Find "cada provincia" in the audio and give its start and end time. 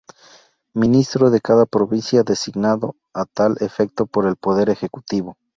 1.41-2.23